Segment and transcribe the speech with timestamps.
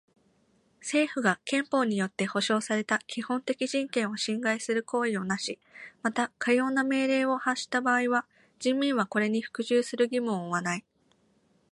[0.81, 5.59] 政府が憲法によって保障された基本的人権を侵害する行為をなし、
[6.01, 8.25] またかような命令を発した場合は
[8.57, 10.83] 人民はこれに服従する義務を負わない。